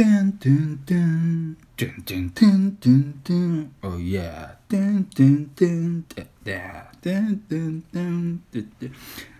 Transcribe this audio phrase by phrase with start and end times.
[0.00, 3.72] てんてんてんてんてんてんてんてん。
[3.82, 6.56] Oh yeah てんてんてんてんてん
[7.02, 8.92] てんてんてんてんてん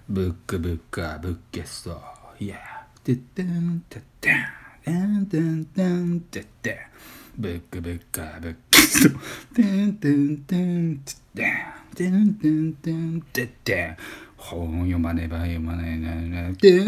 [0.07, 1.99] ブックブッカーブッケスト。
[2.39, 2.57] Yeah
[3.03, 4.37] てってんてってん
[4.85, 6.77] てんてんてんてってん。
[7.39, 9.19] ブックブッカーブッケスト。
[9.55, 11.17] てんてんてんてっ
[11.95, 13.23] てんてんてんてん。
[13.23, 13.97] てってん
[14.37, 16.87] 本読まねば読まないななてんてん。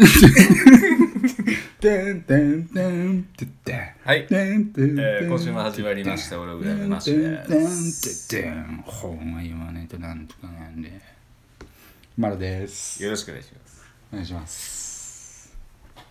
[1.83, 11.01] てんてんてんてってんはい、てんてんてんえー今週も始まりましたオログラムマッシュですてんてんてん本は読まないとなんとかなんで
[12.17, 13.03] マロです。
[13.03, 13.83] よろしくお願いします。
[14.13, 15.53] お願いします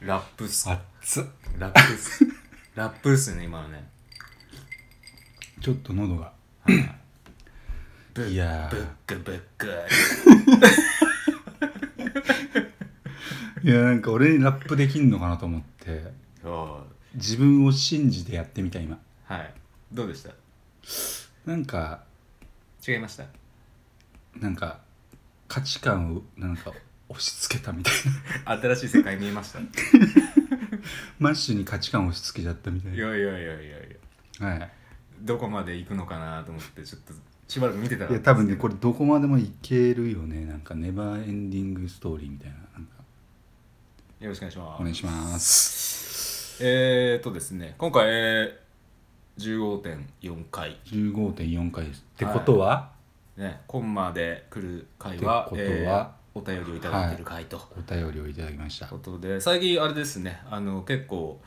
[0.00, 1.24] ラップっす熱っ。
[1.58, 2.26] ラップっす。
[2.74, 3.88] ラップっすね今のね。
[5.62, 6.32] ちょっと喉が。
[8.12, 8.76] ブいやー。
[8.76, 9.68] ブックブック
[13.64, 16.02] いやなんか俺にラップできんのかなと思って。
[16.44, 16.80] お
[17.14, 18.98] 自分を信じてやってみた今。
[19.24, 19.54] はい。
[19.92, 20.30] どうでした？
[21.50, 22.02] なんか。
[22.86, 23.24] 違いました？
[24.40, 24.80] なんか
[25.46, 26.72] 価値観をなんか
[27.08, 27.94] 押し付けたみたい
[28.46, 28.60] な。
[28.60, 29.60] 新しい世界見えました？
[29.60, 29.62] い
[31.20, 33.70] マッシュに価値観を押し付けちゃったみたいやいやいやいやい
[34.40, 34.46] や。
[34.46, 34.70] なはい。
[35.20, 37.12] どこまで行くのかなと思ってちょっと
[37.46, 40.46] しばらく見てたらいや多分ねこれどこまでもいけるよね。
[40.46, 42.56] なんかネバーエンディングストーリーみたいな。
[42.74, 43.01] なんか
[44.22, 44.80] よろしくお願いします。
[44.80, 46.64] お願いします。
[46.64, 49.80] えーとですね今回、えー、
[50.22, 50.76] 15.4回。
[50.86, 52.04] 15.4回です。
[52.14, 52.92] ってことは、
[53.36, 55.66] ねコンマで来る回はってことは？
[55.66, 58.86] えーお便りをいただいてる回と、お便りをいただきました。
[58.86, 61.38] ことで最近あれですねあの結構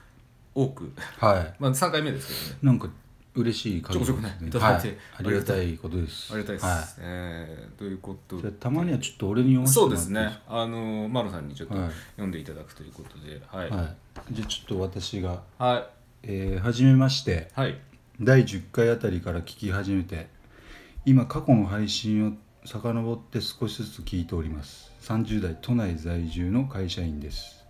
[0.54, 0.92] 多く。
[1.18, 1.54] はい。
[1.60, 2.60] まあ3回目ですけどね。
[2.62, 2.88] なんか
[3.36, 4.82] 嬉しい限りちょこちょこねいただい。
[4.82, 6.34] てはい、ありがたいことです。
[6.34, 10.40] ありがたいです、はえーということい、じでたまにはちょっと俺に読ませてそうですね。
[10.48, 11.90] あのマロさんにちょっとはい。
[12.12, 13.42] 読んでいただくということで。
[13.48, 13.70] はい。
[13.70, 13.96] かはい。
[14.32, 15.84] じゃあちょっと私がはい。
[16.24, 17.52] えー、初めまして。
[17.54, 17.78] はい。
[18.22, 20.28] 第10回あたりから聞き始めて
[21.06, 22.32] 今過去の配信を
[22.66, 24.92] 遡って少しずつ聞いております。
[25.02, 27.58] 30代都内在住の会社員です。
[27.58, 27.65] はい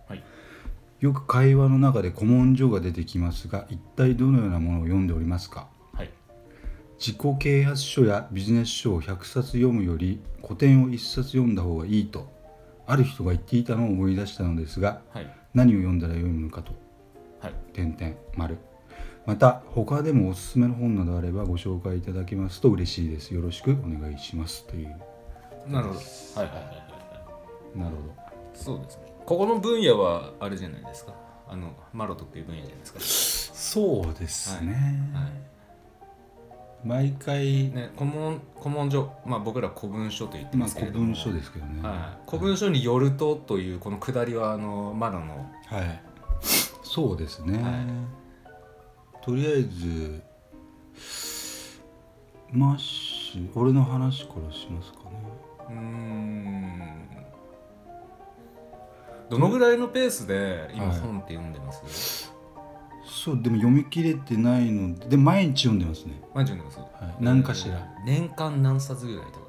[1.00, 5.68] よく会話の中で古文書が出てきますが一体どのようなものを読んでおりますか？
[5.92, 6.10] はい。
[6.98, 12.32] 自己啓発書やビジネス書を100冊読むより古典を1冊読んだ方がいいと
[12.86, 15.36] ある人が言っていたのを思い出したのですがはい。
[15.54, 16.72] 何を読んだらよいのかと。
[17.40, 17.54] はい。
[17.72, 18.58] 点々丸。
[19.26, 23.34] また他でもおすすめの本などあればご紹介いただけますと嬉しいです。
[23.34, 24.66] よろしくお願いします。
[24.66, 24.96] という
[25.68, 26.00] なるほど。
[26.00, 26.82] はいはいはいはいは
[27.74, 27.78] い。
[27.78, 28.02] なるほ
[28.54, 31.12] そうですねここの分野はあれじゃないですか？
[31.48, 32.98] あのマロトっていう分野じゃないですか？
[33.00, 34.72] どそうですね、
[35.12, 36.86] はい。
[36.86, 41.82] 毎回、ね、古文古文書、まあ、僕ら古文書と言ってまあますけれども、古文書ですけどね。
[41.82, 45.50] はい、古文書によるとというこのくだりはあのマロの。
[45.66, 46.02] はい。
[46.84, 47.84] そうですね、は
[49.22, 50.22] とりあえず
[52.52, 55.10] マッシュ俺の話からしますかね。
[55.68, 57.08] うーん
[59.30, 60.98] どのぐらいのペースで今はい。
[61.00, 62.32] 本って読んでます、
[63.04, 66.86] そうでも読み切れてないのでで毎日読んでますね、毎日読んでます、は
[67.20, 69.40] い、何かしら、年間何冊ぐらいとかっ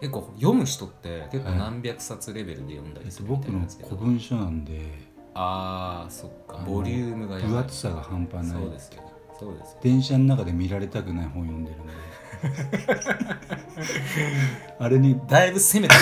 [0.00, 0.06] て？
[0.06, 5.08] 結構読む人って結構はい何百冊レベルで読んだりするみと僕のたいなんですけど、古文書なんで。
[5.34, 6.56] ああそっか。
[6.66, 8.62] ボリュームが分厚さが半端ない。
[8.62, 9.02] そうですよ
[9.38, 11.92] そうですよ電車の中で見られたくない本読んでるんで。
[14.78, 15.94] あれにだいぶ攻めた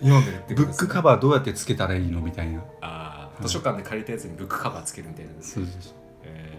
[0.00, 2.60] 読んでるってブことです、ックカバーどうやってつけたらいいのみたいな。
[2.80, 5.92] ああ図書館で借りたやつにブックカバーつけるみたいなそうそうそう。
[6.24, 6.52] え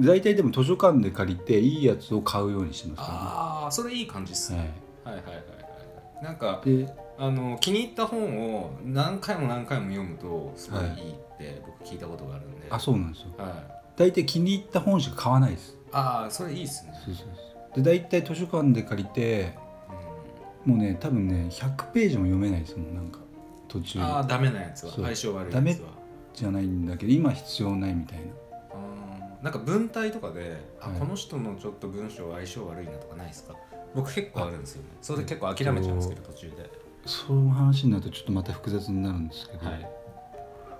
[0.00, 3.06] 大体でも図書館で借りていいやつを買うようにしてー、ます。
[3.06, 4.74] かああそれいい感じっすらね、ね、
[5.04, 6.24] はい、はいはいはいはい。
[6.24, 13.28] なんかはい、であの気に入った本を何回も何回も読むとすごいいいって僕聞いたことがあるんで、あそうなんですよ。
[13.36, 13.52] はい、
[13.96, 15.76] 大体気に入った本しか買わないです。
[15.92, 17.26] ああそれいいっすね、そうそう
[17.74, 17.82] そう。
[17.82, 19.56] で大体図書館で借りて
[20.64, 23.18] もうね多分ね100ページも読めないですもんなんか。
[23.68, 24.92] 途中ああダメなやつは。
[24.92, 25.04] そう。
[25.04, 25.88] 相性悪いやつは。
[26.32, 28.24] じゃないんだけど今必要ないみたいな。
[28.72, 29.44] あー。
[29.44, 30.98] なんか文体とかで、あはい。
[30.98, 33.54] この人のちょっと文章相性悪いなとかないですか？
[33.94, 34.88] 僕結構あるんですよね。
[35.02, 36.70] それで結構諦めちゃうんですけど途中で。
[37.06, 39.88] その話になるとちょっとまた複雑になるんですけど、はい。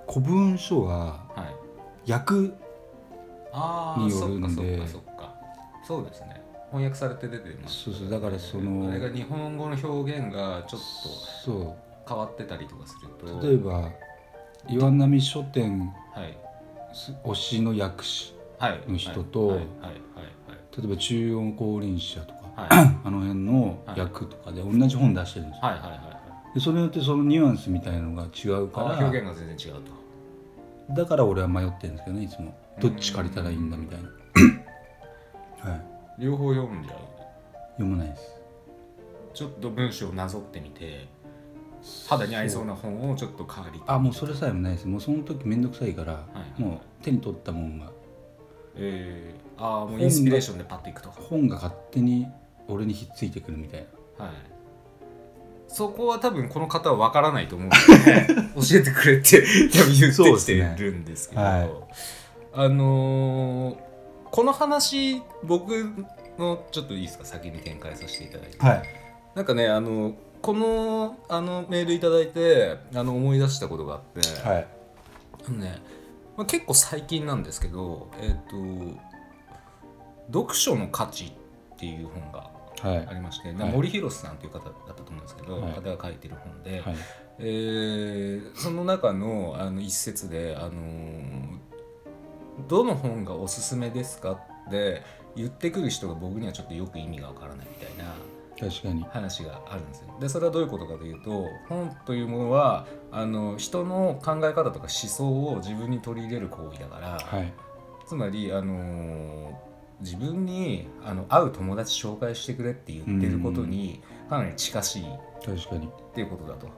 [0.08, 1.44] 古文書はは
[2.06, 2.10] い。
[2.12, 2.34] 訳
[3.52, 5.34] ああによるんでそっかそっかそっか。
[5.86, 6.33] そうですね
[6.74, 7.84] 翻訳されて出てます。
[7.84, 8.10] そうそう。
[8.10, 10.80] だからそのあれが日本語の表現がちょっ
[11.44, 11.76] そと
[12.08, 13.38] 変わってたりとかすると。
[13.38, 13.92] う例えば
[14.68, 16.36] 岩波書店はい。
[17.24, 18.80] 推しの訳詞はい。
[18.88, 19.58] の人とはい。
[19.58, 19.66] はい。
[19.66, 19.96] はい。
[20.76, 22.40] 例えば中央降臨者とか
[23.04, 25.74] あの辺の訳とかで同じ本出してるんですよ、はい。
[25.74, 25.82] はい。
[25.82, 25.90] はい。
[25.90, 26.54] はい。
[26.54, 30.94] でそれによってそのニュアンスみたいなのが違うからあ表現が全然違うと。
[30.94, 32.52] だから俺は迷ってるんですけどねいつも。
[32.80, 35.70] どっち借りたらいいんだみたいな。
[35.70, 36.98] はい両方読んじゃう
[37.72, 38.34] 読まないです。
[39.32, 41.08] ちょっと文章をなぞってみて
[42.08, 44.86] 肌に合いそうな本をちょっと借りてあもうそれさえもないです。
[44.86, 46.24] もうその時めんどくさいから、
[46.58, 47.90] いもう手に取ったもんが。
[48.76, 52.26] えー、ああもうインスピレーションでパッといくと本が勝手に
[52.68, 53.86] 俺にひっついてくるみたい
[54.18, 54.24] な。
[54.24, 54.34] はい。
[55.68, 61.42] そこは多分この方は分からないと思うので、 教えてくれって多分言ってきてるんですけど。
[61.42, 61.70] はい。
[62.52, 63.83] あのー
[64.34, 65.70] この話僕
[66.40, 67.24] のちょっといいですか？
[67.24, 68.82] 先に展開させていただいて、はい。
[69.36, 74.66] なんかねあのこのあのメールいただいてあの思い出したことがあって、はい。
[75.46, 75.78] あのね
[76.36, 79.00] まあ、結構最近なんですけど、えっと
[80.36, 81.26] 「読書の価値」
[81.76, 82.50] っていう本が
[82.82, 83.06] はい。
[83.06, 83.70] ありまして、はい。
[83.70, 85.72] 森博さんという方だったと思うんですけど、はい。
[85.74, 86.96] 方が書いてる本で、はい。
[87.38, 91.63] えーその中のあの一節で、あのー
[92.68, 94.32] どの本がおすすめですか?」
[94.68, 95.02] って
[95.36, 98.12] 言ってくる人が僕にはちょっとよく意味がわからないみたいな
[98.58, 100.14] 確かに話があるんですよ。
[100.20, 107.52] でそれはどういうことかというと本というものはあの人の考え方とか思想を自分に取り入れる行為だから、はい
[108.06, 109.58] つまりあの
[110.00, 115.06] 自分にあの会う友達紹介してくれって言ってることにかなり近しいっ
[115.42, 116.68] 確かにていうことだと。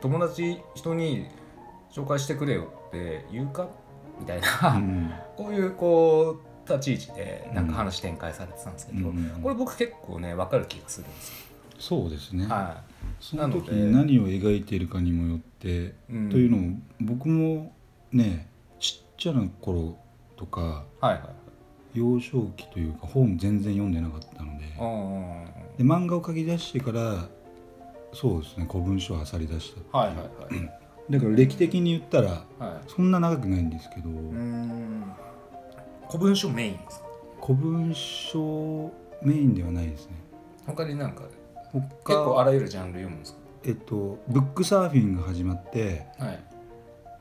[0.00, 1.26] 友達人に
[1.90, 3.68] 紹介してくれよって言うか
[4.20, 5.10] みたいな、うん。
[5.36, 9.40] こういうこう立ち位置でなんか話展開されてたんですけど、うん。
[9.42, 11.36] これ僕結構ね分かる気がするんですよ。
[11.78, 12.82] そうですね、は
[13.20, 16.28] その時に何を描いているかにもよって、うん。
[16.28, 17.72] というのも僕も
[18.12, 19.96] ねちっちゃな頃
[20.36, 21.22] とかい、はいはい。
[21.94, 27.28] 幼少期というか本全然読んでなかったのであで漫画を描き出してから
[28.12, 30.22] そうですね古文書を漁り出したあはいはいは
[30.62, 30.79] い
[31.10, 32.88] だから歴的に言ったらはい。
[32.88, 34.08] そんな長くないんですけど、
[36.08, 37.06] 古文書メインですか？
[37.42, 38.90] 古文書
[39.22, 40.12] メインではないですね。
[40.66, 41.24] 他になんか
[41.72, 46.38] 他結構あらゆるジャンル読むんですえっとブックサーフィンが始まってかはい。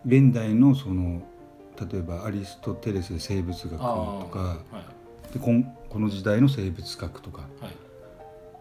[0.06, 1.21] 現代のその
[1.91, 4.57] 例えばアリストテレスで生物学とかは
[5.31, 5.33] い。
[5.33, 7.71] でこんこの時代の生物学とかはい。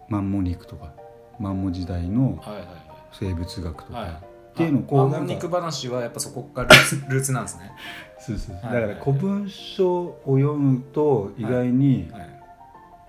[0.08, 0.92] マンモ肉とか
[1.38, 2.66] マンモ時代のはいはい。
[3.12, 4.27] 生物学とか、はい
[4.58, 5.19] っていうのをこうなんか。
[5.19, 7.70] あ肉話はやっぱそこからルーツ ルーツなんですね。
[8.19, 12.38] そうそうだから古文書を読むと意外にはい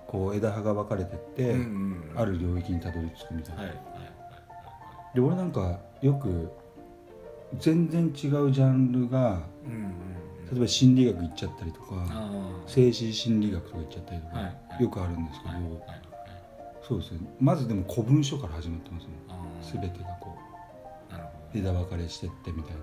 [0.08, 1.56] こう枝葉が分かれてって、
[2.16, 3.64] ある領域にたどり着くみたいな、
[5.14, 6.52] で俺なんかよく
[7.60, 9.40] 全然違うジャンルが
[10.52, 12.32] 例えば心理学行っちゃったりとかあ
[12.66, 14.40] 精神心理学とか行っちゃったりとか、
[14.80, 15.54] よくあるんですけど、
[16.82, 17.20] そうですね。
[17.40, 19.80] まずでも古文書から始まってますねあー。
[19.80, 20.49] 全てがこう
[21.54, 22.76] 枝分かれしてってみたい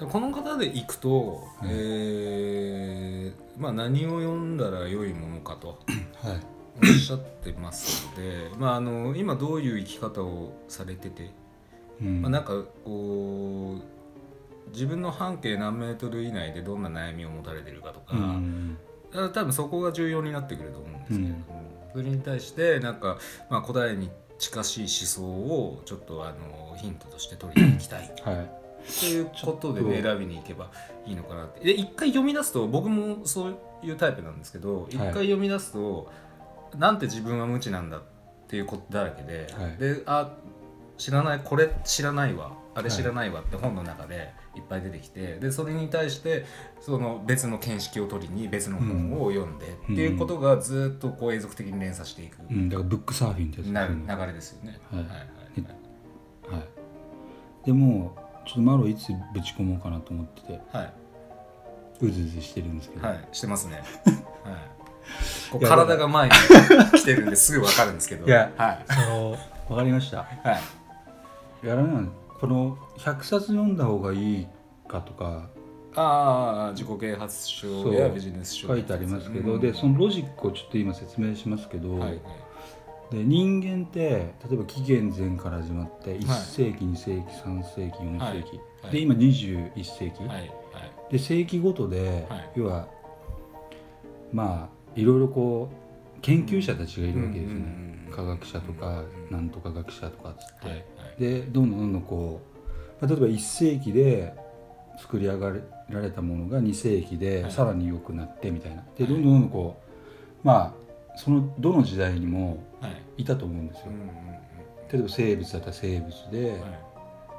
[0.00, 0.06] な。
[0.10, 1.68] この方でいくと、はい。
[1.70, 5.78] えーまあ、何を読んだら良いものかと。
[6.22, 6.40] はい。
[6.76, 11.30] おっしゃってますので、まあ、あの今どういう生き方をされてて、
[12.00, 12.22] うん。
[12.22, 18.78] まあ、なんかこう自分の半径何メートル以内でどんな悩みを持たれてるかとか、うん
[19.14, 21.44] 多分そこが重要になってくると思うんですけれども、
[21.92, 28.12] それに対してなんか、まあ、答えに近しい思想をちょっとあのヒントとして取りに行きたい。
[28.24, 28.64] はい。
[29.00, 30.70] ということで、ね、選びに行けば
[31.06, 31.60] いいのかなって。
[31.60, 36.10] で一回読み出すと僕もそういうタイプなんですけど一回読み出すと、
[36.76, 38.02] なんて自分は無知なんだっ
[38.48, 39.76] ていうことだらけで、はい。
[39.78, 40.32] であ
[40.96, 46.44] 知らないこれ知らないわあれ知らないわって本の中でいっぱい出てきてでそれに対して
[46.80, 54.16] その別の見識を取りに別の本を読んで、っていうことがずっとこう永続的に連鎖していく、うん、だからブックサーフィンってやつなるですね。
[54.16, 54.80] 流れですよね。
[54.90, 55.00] はい。
[55.00, 57.66] はいはいはい。
[57.66, 60.92] でもちょっとマロいつぶち込もうかなと思っててはい、
[62.02, 63.82] うずうずしてるんですけど、はい、してますね。
[64.44, 64.54] はい。
[65.50, 68.26] こう体が前に来てるんですぐわかるんですけど。
[68.26, 68.50] いや。
[68.56, 68.84] はい。
[68.88, 69.30] その
[69.68, 70.18] わかりました。
[70.18, 70.83] はい。
[71.64, 74.46] いやあれなんこの100冊読んだ方がいい
[74.86, 75.48] かとか。
[75.96, 78.68] ああ、自己啓発書やビジネス書。
[78.68, 79.60] 書いてありますけど、うん。
[79.60, 82.20] でそのロジックをちょっと今説明しますけど、はいはい。
[83.12, 88.42] で人間って例えば紀元前から始まって1世紀、2世紀3世紀4世紀、はい。
[88.82, 88.92] はい。
[88.92, 90.38] で今21世紀、はい。
[90.38, 90.52] はい。
[91.12, 92.50] で世紀ごとで、はい。
[92.56, 92.88] 要は
[94.32, 99.36] まあいろいろこう研究者たちがいるわけですね、科学者とか、うん。
[99.36, 100.84] なんとか学者とかっつって、はいはい
[101.18, 102.40] でどんどんどんどんこ
[103.00, 104.34] う、まあ、例えば1世紀で
[104.98, 105.52] 作り上が
[105.88, 107.52] られたものが2世紀ではい。
[107.52, 108.82] さらに良くなってみたいな。
[108.96, 109.80] でどんどんどんどんこ
[110.42, 113.22] うまあそのどの時代にもはい。
[113.22, 113.84] いたと思うんですよ。
[113.88, 114.08] うんうんうん。
[114.90, 116.60] 例えば生物だったら生物で,、はい。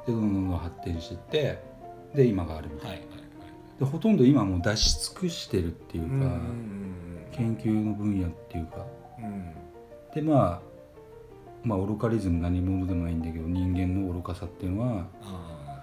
[0.06, 1.58] でどんどんどんどん発展していって
[2.14, 3.78] で今があるみたいな、はいはいはい。
[3.78, 6.82] でほとんど今もう出し尽くしてるっていうか、うんうん
[7.32, 8.86] 研究の分野っていうか。
[9.18, 9.54] うんうん。
[10.14, 10.75] でまあ
[11.66, 15.82] まあ愚かリズム何者でもないんだけど人間の愚かさっていうのはあ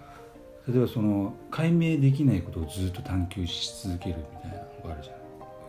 [0.68, 5.22] 例えばその解明できないことをずっと探求し続けるみたいなのがあるじゃない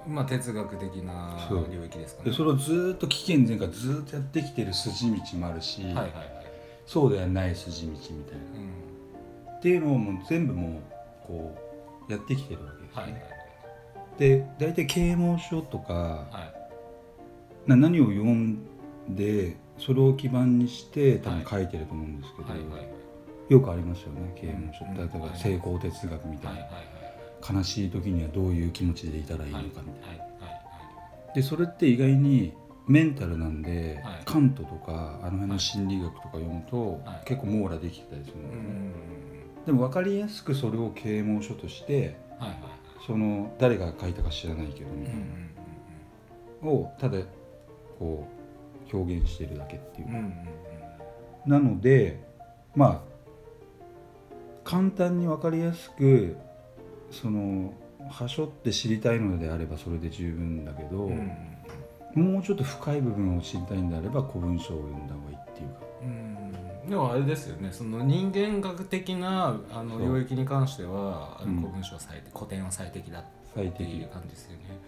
[0.07, 2.31] ーまあ哲学的な領域ですかね。
[2.31, 6.13] でそれをずっと危険前からずっとやってきてる筋道もあるし、はいはいはい。
[6.87, 8.15] そうではない筋道みたいな。
[9.51, 9.57] うん。
[9.59, 11.59] っていうのをもう全部もうこ
[12.09, 13.27] うやってきてるわけですよはいはいね、
[14.19, 15.95] で大体啓蒙書とか
[16.31, 16.55] は
[17.67, 17.71] い。
[17.71, 18.59] な何を読ん
[19.09, 21.47] でそれを基盤にして多分はい。
[21.49, 22.89] 書いてると思うんですけど、はいはいはい。
[23.49, 24.97] よくありますよね啓蒙書うん。
[24.97, 29.81] 例えばはい成功哲学みたいな、悲しい時にはどういう気持ちでいたらいいのかはいみた
[30.13, 32.53] いな、でそれって意外に
[32.87, 34.23] メンタルなんで、はい。
[34.25, 37.29] カントとかあの辺の心理学とか読むと、はい。
[37.29, 38.63] 結構網羅できてたりするんだよ。
[38.63, 39.15] ね、うん
[39.65, 42.17] でも分かりやすくそれを啓蒙書として
[43.07, 45.15] その誰が書いたか知らないけどみたい
[46.63, 47.19] な、をただ
[47.99, 48.44] こう
[48.93, 51.51] 表現してるだけっていう、うんうんうん。
[51.51, 52.21] なので
[52.75, 53.15] まあ
[54.65, 56.37] 簡単に分かりやすく
[57.11, 57.75] その
[58.11, 61.55] はしょって知りたいのであればそれで十分だけど、うんうん
[62.15, 65.81] もうちょっと深い部分を知りたいんであれば古文書を読んだ方がいいっていうか。
[66.03, 66.89] うん。
[66.89, 67.71] でもあれですよね。
[67.73, 73.25] その人間学的なあの領域に関しては古文書は最適古典は最適だっ
[73.55, 74.13] 最ていう適。
[74.13, 74.79] 感じですよね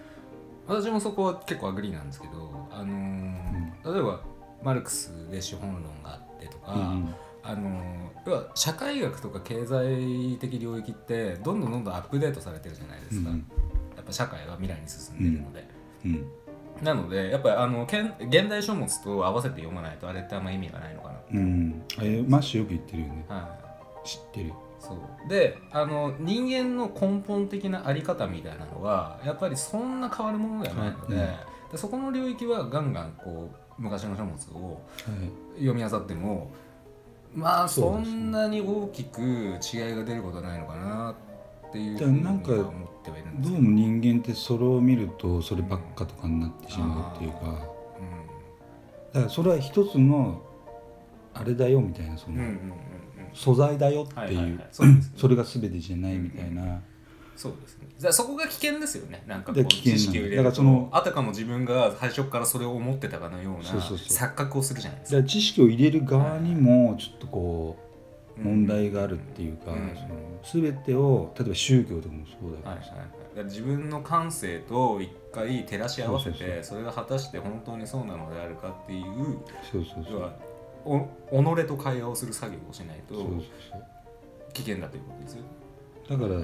[0.66, 4.20] 私もそこは結構 agree なんですけどあのー例えば
[4.62, 13.46] マルクスで資本論があってとか、うんあのー要は社会学とか経済的領域ってどんどんどんどんアップデートされてるじゃないですか、うん
[13.94, 15.66] やっぱ社会が未来に進んでるので、
[16.04, 16.26] うん。
[16.82, 21.82] なのでやっぱりあの現代書物と合わせて読まないとあれってあんま意味がないのかな、うん。
[21.96, 23.24] あれマッシュよく言ってるよね。
[23.26, 23.48] は
[24.04, 24.52] い、知ってる
[24.88, 25.28] そう。
[25.28, 31.20] であの人間の根本的なあり方みたいなのはやっぱりそんな変わるものではないので,、うん
[31.72, 34.78] でそこの領域はガンガンこう昔の書物をは
[35.58, 35.58] い。
[35.58, 36.50] 読み漁っても
[37.34, 41.14] まあそんなに大きく違いが出ることはないのかな
[41.68, 42.42] っていうふうには思っ
[43.02, 43.50] てはいるんですけど。
[43.50, 47.76] どうも人間ってそれを見るとそればっかとかになってしまうっていうか。
[49.12, 50.42] だからそれは一つの
[51.32, 52.72] あれだよみたいなそのうんうんうんうん
[53.36, 54.50] 素材だよってはいはいはい。
[54.50, 54.62] いう
[55.16, 56.80] それが全てじゃないみたいな。
[57.36, 57.86] そうですね。
[58.00, 59.22] だそこが危険ですよね。
[59.26, 65.28] なんかこう知識を入れだかるとらそのあたかも自分が最初からそれを思ってたかのような錯覚をするじゃないですか。
[65.28, 67.76] 知識を入れる側にもちょっとこ
[68.38, 69.94] う問題があるっていうか、うん。
[70.42, 73.04] その全てを例えば宗教とかもそうだはいはいけどさ、はい。
[73.04, 79.38] だから自分の感性と一回照らし合わせてそれが果たして本当にそうなのであるかっていう
[79.70, 80.32] そうそうそう
[80.86, 83.14] 己と会話をする作業をしないと
[84.52, 85.42] 危険だということですよ。
[86.08, 86.40] だから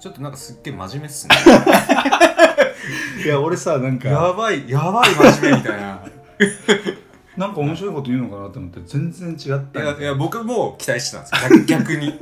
[0.00, 1.36] ちょっとなんかすっげえ真面目っすね。
[3.24, 6.02] いや俺さなんやばいやばい真面目みたいな。
[7.36, 11.64] なんか面白いこと言うのかなと思って全然違ったいやいや僕も期待してたんですよ。
[11.66, 12.20] 逆 逆に。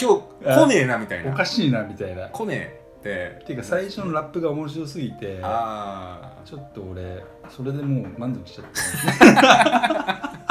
[0.00, 1.30] 今日来ねえなみたいな。
[1.30, 2.26] おかしいなみたいな。
[2.26, 2.86] っ来ねえって。
[3.46, 8.64] ていうか最初のラップが面白すぎてああちょっと俺それでもう満足しちゃっ
[9.34, 10.45] た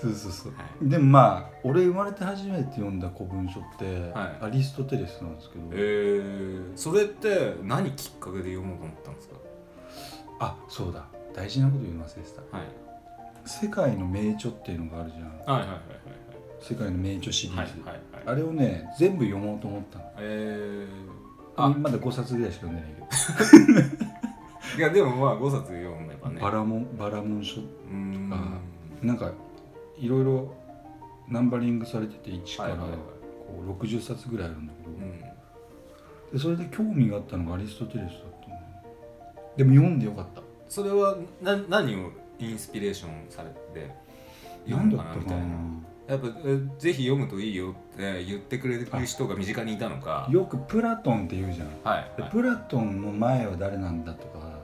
[0.00, 4.44] そうそうそう、はでもまあ俺生まれて初めて読んだ古文書って、はい。
[4.46, 9.34] アリストテレスなんですけど、えー、それって何きっかけで読もうと思ったんですか？
[10.40, 11.04] あそうだ。
[11.34, 12.56] 大事なこと言うの忘れてた。
[12.56, 12.66] はい。
[13.44, 15.24] 世界の名著っていうのがあるじゃん。
[15.24, 15.80] はいはいはい
[16.60, 17.94] 世界の名著シリーズ、はいはいはい。
[17.94, 20.04] はいあれをね全部読もうと思ったの。
[20.18, 23.90] えー、あまだ5冊ぐらいしか読んでない
[24.76, 26.40] け いやでもまあ5冊読めばど、ね。
[26.40, 27.60] バラモンバラモン書。
[27.60, 28.30] うーん。
[28.32, 28.58] あ
[29.04, 29.32] なんか
[30.00, 30.54] いろいろ
[31.28, 32.84] ナンバリングされてて1からこ
[33.66, 35.20] う60冊ぐらいあるんだけど、うん。
[36.32, 38.56] でそれで興味があったのがアリストテレスだったの。
[39.56, 40.42] でも読んでよかった。
[40.68, 43.90] それはな何をインスピレーションされて
[44.66, 45.46] 読む何だったかなみたいな。
[46.08, 50.28] やっぱえぜひ読むといいよって言ってくれる人が身近にいたのか。
[50.30, 52.30] よくプラトンって言うじゃん、はい、ではい。
[52.32, 54.58] プラトンの前は誰なんだとか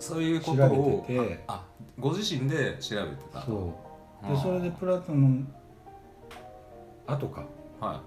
[0.00, 1.44] そういう調ことをべてて。
[1.46, 1.64] あ
[2.00, 3.42] ご自身で調べてた。
[3.42, 3.91] そう
[4.28, 5.46] でそれでプラトンの
[7.06, 7.40] 後か。
[7.80, 8.02] はあ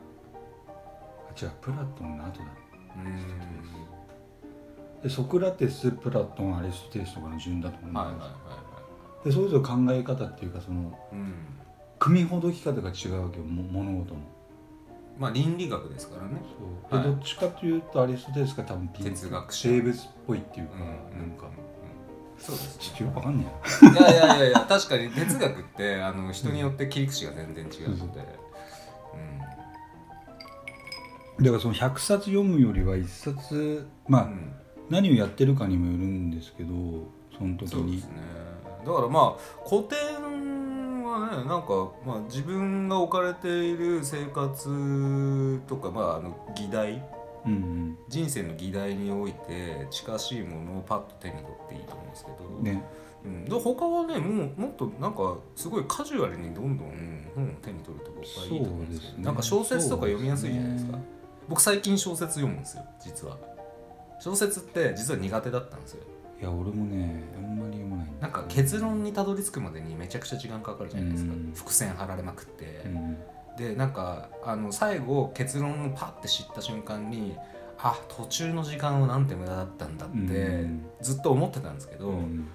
[1.40, 2.46] 違うプラトンの後だ。
[5.04, 8.36] でソクラテスプラトンアリストテレスとかの順だと思うんだはいはいはいは
[9.24, 11.34] でそれぞれ考え方っていうかそのいうん。
[12.00, 14.20] 組みほどき方が違うわけよも物事の
[15.18, 16.42] まあ倫理学ですからね。
[16.90, 17.02] そう。
[17.02, 17.16] で、はい。
[17.16, 19.70] どっちかというとアリストテレスが多分哲学者。
[19.70, 20.78] 生物っぽいっていうか、う
[21.16, 21.20] ん。
[21.20, 21.50] なんか
[22.38, 22.80] そうです。
[22.80, 23.46] ちょっとよくわかんね
[23.84, 23.92] えな。
[23.92, 28.20] いやいやいやいや確かに哲学ってあの人によって切り口が全然違うので、
[31.38, 34.52] うん、だからその100冊読むよりは1冊まあ、うん。
[34.90, 36.74] 何をやってるかにもよるんですけど
[37.38, 37.68] その時に。
[37.70, 38.12] そうですね。
[38.86, 47.04] だからまあ古典はねなんか、まあ、自分が置かれている生活とか、まあ、あの議題
[47.46, 47.98] うんうん。
[48.08, 52.84] 人生の議題において近しいものをパッと手に取っていいと思うんですけど、ね。
[53.24, 59.18] うん、で他はねもうもっとなんかすごいカジュアルにどんどん本を手に取ると僕はいいと思うんですけど。
[59.18, 59.24] ね。
[59.24, 60.98] なんか小説とか読みやすいじゃないですか。
[60.98, 61.04] ね。
[61.48, 63.38] 僕最近小説読むんですよ実は。
[64.20, 66.04] 小説って実は苦手だったんですよ。
[66.40, 71.54] いや俺もねあんまり読まないなんか結論にたどり着くまでにめちゃくちゃ時間かかるじゃないですか、うん。
[71.56, 73.18] 伏線張られまくって、うん
[73.58, 77.36] でなんかあの最後結論をパッて知った瞬間に
[77.78, 80.86] あ途中の時間はなんて無駄だったんだって、うん。
[81.02, 82.48] ずっと思ってたんですけど、うん。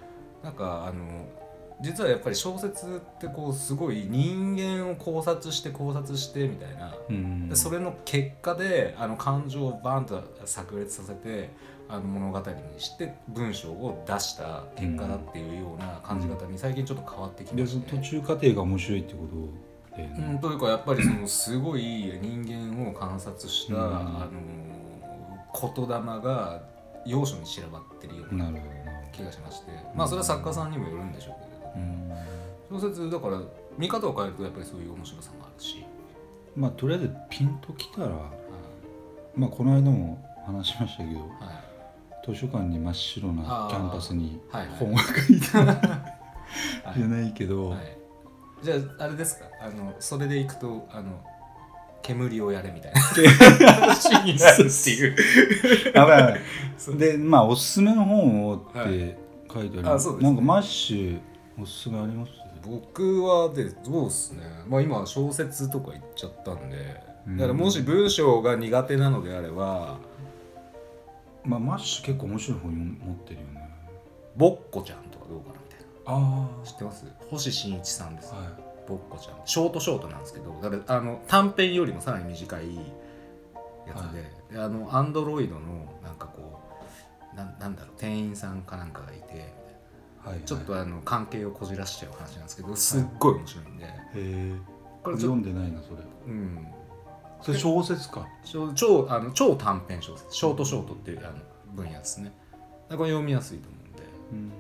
[0.42, 1.28] なんかあの
[1.83, 7.49] 実はやっぱり小説ってこうすごい人間を考察して考察してみたいな、うん。
[7.49, 11.50] でそれの結果であの感情をバーンと炸裂させて
[11.88, 19.69] あの物語にして文章を出した結果だっていうような感じ方に最近ちょっと変わってきましでその途て、中過程が面白いってこと
[20.02, 23.83] うん、ね、というかやっぱりそのすごい人間を観察した、うん。
[23.83, 25.90] あの言霊
[26.23, 26.62] が
[27.07, 28.52] 要所に散らばってるような
[29.12, 29.73] 気がしまして。
[29.95, 32.16] まあそれは作家さんにもよるんでしょうけれども。
[32.71, 32.80] うん。
[32.80, 33.40] 小説だから
[33.76, 35.85] 見方を変えるとやっぱりそういう面白さもあるし、
[36.57, 38.11] まあとりあえずピンときたら
[39.35, 41.28] まあこの間も話しましたけどはい。
[42.26, 47.97] 図書館に真っ白なキャンバスにはいはい本が書いてじゃないけど、はい、
[48.62, 49.46] じゃああれですか？
[49.60, 51.22] あのそれでいくとあの
[52.02, 53.00] 煙をやれみたいな。
[53.72, 55.16] 話になるっていう。
[55.94, 56.40] やばいやばい
[56.76, 56.98] そう。
[56.98, 59.16] でまあおすすめの本をっはて
[59.52, 60.28] 書いてある、あそうですね。
[60.28, 61.20] なんかマッシュ
[61.62, 62.32] おすすめあります？
[62.62, 64.42] 僕はでどうっすね。
[64.68, 66.76] まあ今小説とか言っちゃったんで。
[67.26, 67.36] うん。
[67.36, 69.98] だからもし文章が苦手なのであれば
[71.44, 73.70] まあマッシュ結構面白い本持ってるよね。
[74.36, 75.60] ぼっこちゃんとかどうかな
[76.65, 77.06] 知ってます？
[77.30, 78.89] 星新一さんです、はい。
[78.89, 79.36] ぼっこちゃん。
[79.45, 82.82] ショートショートなんですけどだからあの短編よりもさらに短いや
[83.95, 85.60] つで,、であのアンドロイドの
[86.02, 86.60] なんかこ
[87.32, 89.41] うなんなんだろう店員さんかなんかがいてみたい
[90.25, 90.41] なはい。
[90.45, 94.54] ちょっとあの関係をこじらしちゃう話なんですけどすっごい面白いんで、へえ
[95.02, 96.02] これ読んでないなそれ。
[96.26, 96.67] うん。
[97.41, 98.26] それ小説か。
[98.45, 100.36] 超超あの超短編小説。
[100.36, 101.36] ショートショートっていうあの
[101.75, 102.26] 分野ですね。
[102.26, 102.34] だか
[102.91, 104.02] らこれ読みやすいと思うんで。
[104.32, 104.52] うん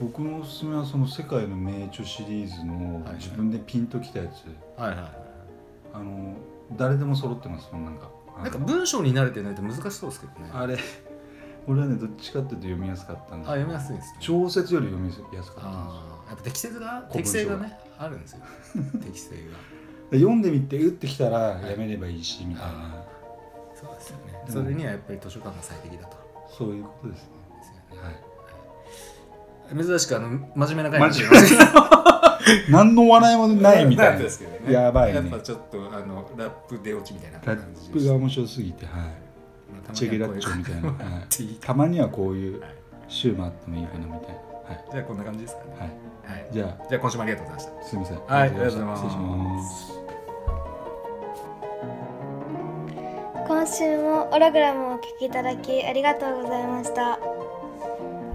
[0.00, 4.44] 僕のおすすめはその世界の名著シリーズのはい自分でピンときたやつ、
[4.80, 5.10] はいはいはい。
[5.94, 6.34] あの
[6.76, 8.10] 誰でも揃ってますもんなんか。
[8.42, 10.50] なんか文章に慣れてないと難しそうですけどね。
[10.52, 10.76] ああれ
[11.66, 14.16] 俺はねどっちかっていうと読みやすかったんだ読みやすいですね。
[14.20, 18.40] 小説より読みやすかったんああやっぱ適性が適性がねあるんですよ。
[19.04, 19.36] 適性
[20.10, 20.18] が。
[20.18, 23.04] 読んでみて打ってきたらやめればいいしみたいな、あ
[23.74, 24.44] そうですよね。
[24.48, 26.16] それにはやっぱり図書館が最適だと。
[26.48, 27.28] そういうことですね
[29.72, 31.24] 珍しくあの真面目な回にマジ
[32.68, 34.18] 何の笑いもないみたいな。
[34.18, 34.72] ですけどね。
[34.72, 35.16] やばいね。
[35.16, 38.94] やっぱちょっとあのラップ出落ちみたいなラ感じップが面白すぎてはい。
[38.94, 39.08] ま
[39.88, 41.44] あチェケラッチョみたいな、 はい。
[41.60, 42.70] たまにはこういうはい
[43.08, 44.20] 週もあってもいいかなみたい。
[44.20, 45.92] なはい、じゃあこんな感じですかね。
[46.26, 46.48] はい、はい。
[46.52, 47.80] じゃじゃあ今週もありがとうございました。
[47.80, 48.18] あすみません。
[48.18, 49.02] はいありがとうございます。
[49.02, 50.04] 失礼します。
[53.46, 57.18] 今週もオログラムをお聞きいただきありがとうございました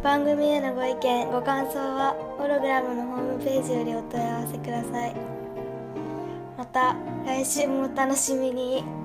[0.02, 5.16] 番組へのご意見ご感想はホログラムのホームページよりお問い合わせください。
[6.58, 8.99] また来週もお楽しみに。